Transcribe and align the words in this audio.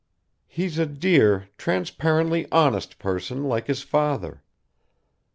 He's 0.47 0.79
a 0.79 0.87
dear 0.87 1.47
transparently 1.59 2.47
honest 2.51 2.97
person 2.97 3.43
like 3.43 3.67
his 3.67 3.83
father. 3.83 4.41